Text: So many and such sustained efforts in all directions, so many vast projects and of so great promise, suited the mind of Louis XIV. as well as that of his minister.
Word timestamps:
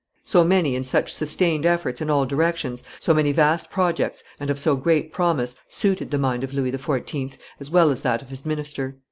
So 0.23 0.43
many 0.43 0.75
and 0.75 0.83
such 0.83 1.13
sustained 1.13 1.63
efforts 1.63 2.01
in 2.01 2.09
all 2.09 2.25
directions, 2.25 2.81
so 2.99 3.13
many 3.13 3.31
vast 3.31 3.69
projects 3.69 4.23
and 4.39 4.49
of 4.49 4.57
so 4.57 4.75
great 4.75 5.13
promise, 5.13 5.53
suited 5.67 6.09
the 6.09 6.17
mind 6.17 6.43
of 6.43 6.55
Louis 6.55 6.71
XIV. 6.71 7.37
as 7.59 7.69
well 7.69 7.91
as 7.91 8.01
that 8.01 8.23
of 8.23 8.29
his 8.29 8.43
minister. 8.43 8.97